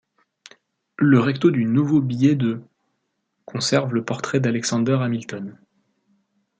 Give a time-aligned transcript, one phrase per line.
[0.97, 2.63] Le recto du nouveau billet de
[3.45, 5.59] conserve le portrait d’Alexander Hamilton.